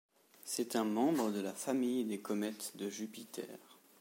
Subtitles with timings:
[0.45, 3.59] C'est un membre de la famille des comètes de Jupiter.